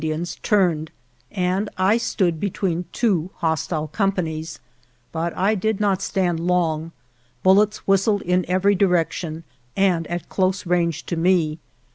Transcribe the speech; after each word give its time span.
62 0.01 0.01
I 0.01 0.09
UNDER 0.09 0.15
DIFFICULTIES 0.17 0.39
turned, 0.41 0.91
and 1.31 1.69
I 1.77 1.97
stood 1.97 2.39
between 2.39 2.85
two 2.91 3.29
hostile 3.35 3.87
com 3.87 4.13
panies, 4.13 4.57
but 5.11 5.31
I 5.37 5.53
did 5.53 5.79
not 5.79 6.01
stand 6.01 6.39
long. 6.39 6.91
Bullets 7.43 7.85
whistled 7.87 8.23
in 8.23 8.43
every 8.49 8.73
direction 8.73 9.43
and 9.77 10.07
at 10.07 10.27
close 10.27 10.65
range 10.65 11.05
to 11.05 11.15
me. 11.15 11.59